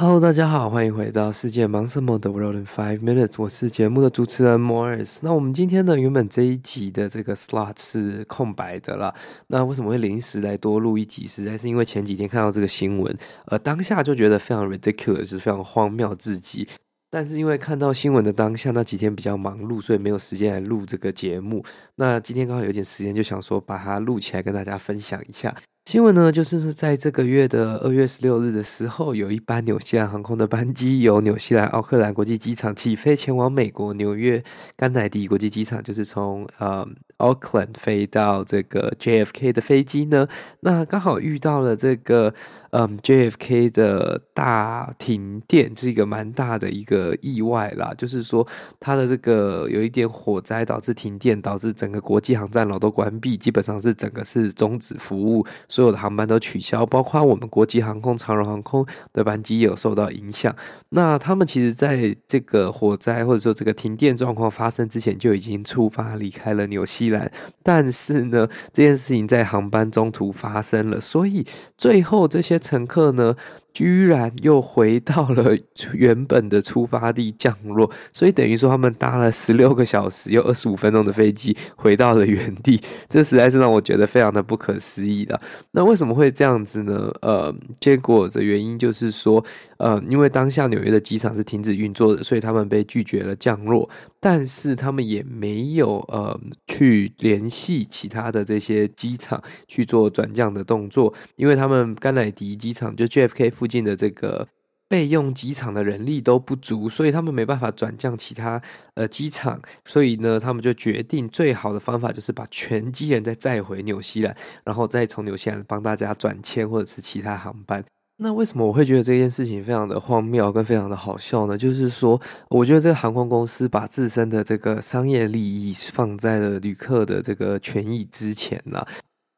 [0.00, 5.18] Hello，大家好，欢迎回到世界忙什么的 World in Five Minutes，我是节目的主持人 Morris。
[5.20, 9.14] 那我们今天呢，原本这一集的这个 slot 是空白的啦。
[9.48, 11.26] 那为什么会临时来多录一集？
[11.26, 13.14] 实在是因为前几天看到这个新闻，
[13.48, 16.66] 呃，当下就觉得非常 ridiculous，是非常荒谬至极。
[17.10, 21.62] 但是因为看到新闻的当下，那几天比较忙碌，所以没有时间来录这个节目。
[21.96, 25.54] 那今天刚好有点时间，就想说把它录起来跟大家分享一下。
[25.90, 34.44] 新闻呢，就是在这个月的二月十六日的时候，有一班纽西兰航空的班机由纽西兰奥克兰国际机场起飞，前往美国纽约
[34.76, 40.28] 甘乃迪国际机场，就是从呃奥克兰飞到这个 JFK 的飞机呢，
[40.60, 42.32] 那刚好遇到了这个
[42.70, 48.46] 嗯 JFK 的大停电，是一个蛮大的一个意外啦，就是说
[48.78, 55.44] 它的这个有一点火灾导致停电，导致整个国际航站楼都关闭，基本上是整个是终止服务。
[55.66, 60.54] 所所有的航班都取消，包括我们国际航空、长荣航空的班机有受到影响。
[60.90, 67.32] 那他们其实在这个火灾或者说这个停电状况发生之前就已经出发离开了纽西兰，
[67.62, 71.46] 但是呢，这件事情在航班中途发生了，所以
[71.78, 73.34] 最后这些乘客呢，
[73.72, 75.56] 居然又回到了
[75.94, 85.40] 原本的出发地降落，所以等于说他们搭了十六个小时又二十五分钟的飞机回到了原地，这实在是让我觉得非常的不可思议的。
[85.70, 87.12] 那为什么会这样子呢？
[87.22, 89.44] 呃，结果的原因就是说，
[89.78, 93.88] 呃，因为当下纽约的机场是停止运作的，所以他们被拒绝了降落。
[94.20, 96.38] 但是他们也没有呃
[96.68, 104.46] 去联系其他的这些机场去做转降的动作，因为他们甘乃迪机场就 JFK 附近的这个
[104.88, 108.60] 备用机场的人力都不足，所以他们没办法转降其他
[108.94, 117.82] 呃机场，所以呢，他们就决定最好的方法就是把全机人再载回纽西兰，然后再从纽西兰帮大家转签或者是其他航班。
[118.22, 121.56] 那为什么我会觉得这件事情非常的荒谬跟非常的好笑呢？
[121.56, 122.20] 就是说，
[122.50, 128.86] 我觉得这个航空公司把自身的这个商业利益放在了旅客的这个权益之前了。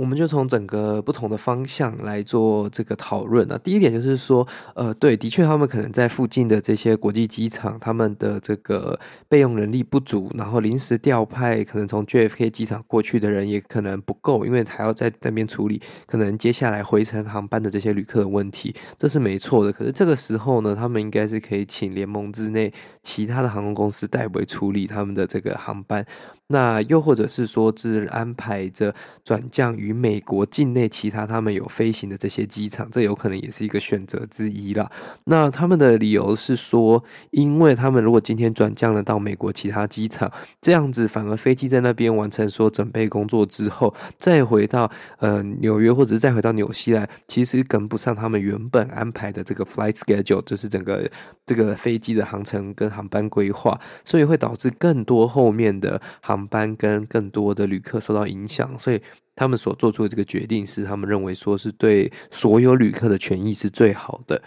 [0.00, 3.60] 我们就从整个不同的方向来做这个讨论啊。
[3.62, 19.70] 第一点就是说，呃，对，的确，他们可能在附近的这些国际机场，他们的这个备用人力不足，然后临时调派可能从 JFK 机场过去的人也可能不够，因为还要在那边处理可能接下来回程航班的这些旅客的问题，这是没错的。
[19.70, 22.72] 可是这个时候呢，他们应该是可以请联盟之内
[23.02, 26.06] 其他的航空公司代为处理他们的这个航班。
[26.52, 34.90] 那又或者是说，是安排着转降于美国境内其他他们有飞行的这些机场，这有可能也是一个选择之一啦。
[35.26, 40.28] 那他们的理由是说，因为他们如果今天转降了到美国其他机场，
[40.60, 44.90] 这样子反而飞机在那边完成说准备工作之后，再回到
[45.20, 51.08] 呃纽约或者是再回到纽西兰，其实跟不上他们原本安排的这个 flight schedule，就是整个
[51.46, 56.39] 这个飞机的航程跟航班规划，所以会导致更多后面的航。
[56.40, 59.00] 航班跟更多的旅客受到影响，所以
[59.36, 64.40] 他们所做出的这个决定是他们认为说是对所有旅客的权益是最好的。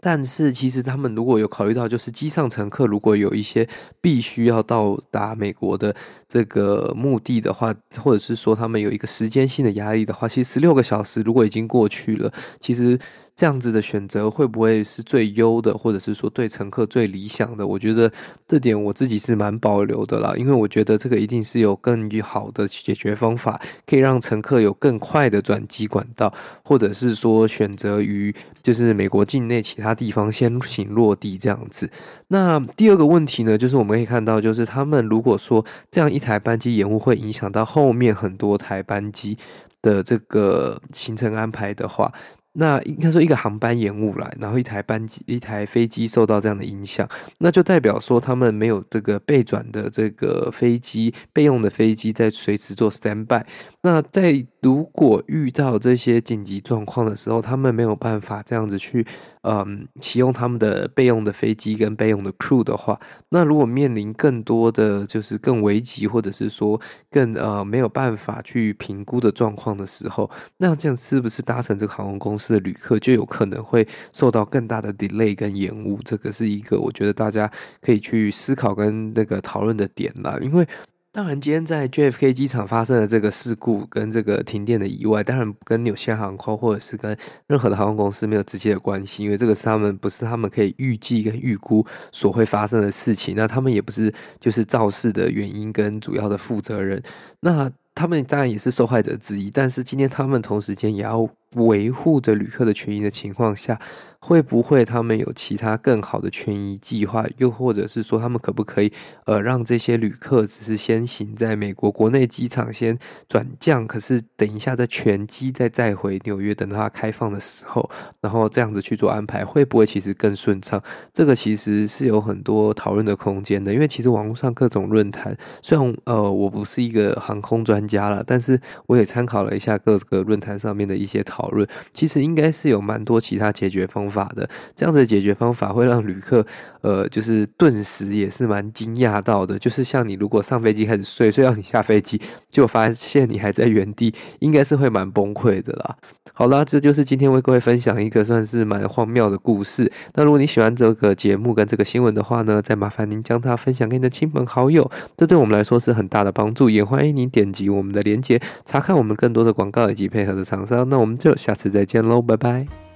[0.00, 3.68] 但是其实他们如果有考虑到，就是机上乘客如果有一些
[4.00, 5.94] 必须要到达美国的
[6.26, 12.98] 这个目的的话，或者是说他们有一个时间性的压力的话，其实十六个小时如果已经过去了，其实。
[13.38, 17.64] 这样子的选择会不会是最优的，或者是说对乘客最理想的？
[17.64, 18.10] 我觉得
[18.48, 26.34] 这点我自己是蛮保留的啦，因为我觉得这个一定是有更好的解决方法，可以让乘客有更快的转机管道，
[26.64, 31.88] 或者是说选择于就是美国境内其他地方先行落地这样子。
[32.26, 39.38] 那第二个问题呢，就是我们可以看到，就是他们如果说这样一台班机延误会影响到后面很多台班机
[39.80, 42.12] 的这个行程安排的话。
[42.52, 47.08] 那应该说一个航班延误来，然后一台班机、一台飞机受到这样的影响，
[47.38, 53.44] 那就代表说他们没有这个备转的这个飞机备用的飞机在随时做 stand by。
[53.82, 59.06] 那在如果遇到这些紧急状况的时候，他们没有办法这样子去，
[59.42, 62.98] 嗯，启用他们的备用的飞机跟备用的 crew 的话，
[63.30, 76.00] 那如果面临更多的就是更危急，或者是说更呃没有办法去评估的状况的时候，那这样是不是搭乘这个航空公司的旅客就有可能会受到更大的 delay 跟延误？
[76.04, 77.48] 这个是一个我觉得大家
[77.80, 80.66] 可以去思考跟那个讨论的点啦，因为。
[81.10, 87.16] 当然，今天在 JFK 机场发生的这个事故跟这个停电的意外，当然跟纽西兰航空或者是跟
[87.46, 97.02] 任何的航空公司没有直接的关系，因为这个是他们不是他们可以预计跟预估所会发生的事情，那他们也不是就是肇事的原因跟主要的负责人，
[97.40, 103.78] 那他们当然也是受害者之一，但是今天他们同时间也要维护着旅客的权益的情况下。
[104.20, 107.24] 会不会他们有其他更好的权益计划？
[107.36, 108.92] 又或者是说，他们可不可以
[109.26, 112.98] 呃让这些旅客只是先行在美国国内机场先
[113.28, 117.88] 转降，可是等一下再全机再再回纽约，等到它开放的时候，
[118.20, 120.82] 然后这样子去做安排，会不会其实更顺畅？
[121.12, 134.28] 这个其实是有很多讨论的空间的，因为其实网络上各种论坛，虽然呃我不是一个航空专家了，但是我也参考了一下各个论坛上面的一些讨讨论，其实应该是有蛮多其他解决方法。
[134.34, 136.44] 的这样子的解决方法会让旅客，
[136.80, 139.56] 呃，就是顿时也是蛮惊讶到的。
[139.58, 142.20] 就是像你如果上飞机很睡，睡到你下飞机，
[142.50, 145.96] 就发现你还在原地，应该是会蛮崩溃的啦。
[146.34, 149.90] 好啦，这就是今天为各位分享一个算是蛮荒谬的故事。
[150.14, 156.68] 那如果你喜欢这个节目跟这个新闻的话呢，再麻烦您将它分享给你的亲朋好友，这对我们来说是很大的帮助。
[156.70, 160.88] 也欢迎您点击我们的链接，查看我们更多的广告以及配合的厂商。
[160.88, 162.87] 那我们下次再见喽，拜拜。